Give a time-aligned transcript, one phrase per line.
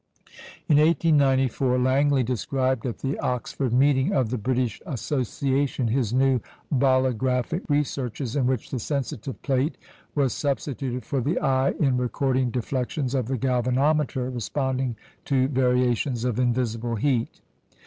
[0.67, 6.39] In 1894, Langley described at the Oxford Meeting of the British Association his new
[6.73, 9.77] "bolographic" researches, in which the sensitive plate
[10.15, 14.95] was substituted for the eye in recording deflections of the galvanometer responding
[15.25, 17.41] to variations of invisible heat.